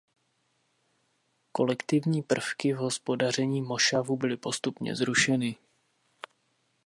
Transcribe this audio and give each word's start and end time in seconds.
Kolektivní 1.51 2.21
prvky 2.21 2.73
v 2.73 2.77
hospodaření 2.77 3.61
mošavu 3.61 4.17
byly 4.17 4.37
postupně 4.37 4.95
zrušeny. 4.95 5.55